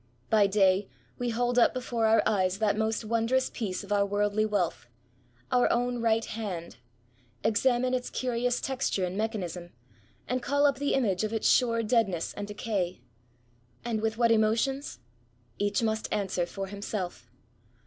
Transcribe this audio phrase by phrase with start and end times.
[0.31, 4.47] By day, we hold up before our eyes that most wondrous piece of our worldly
[4.47, 4.87] wealth—
[5.51, 6.77] our own right hand;
[7.43, 9.73] examine its curious texture and mechanism,
[10.27, 13.01] and call up the image of its sure deadness and decay.
[13.85, 14.97] And with what emotions?
[15.59, 17.29] Each must answer for himself.